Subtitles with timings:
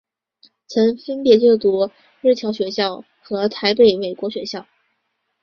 [0.65, 1.91] 曾分别就读
[2.21, 4.65] 日侨学校与台北美国学校。